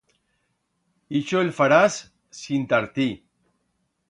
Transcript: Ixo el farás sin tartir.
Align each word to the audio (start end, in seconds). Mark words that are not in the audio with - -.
Ixo 1.19 1.43
el 1.45 1.53
farás 1.59 1.99
sin 2.39 2.67
tartir. 2.73 3.09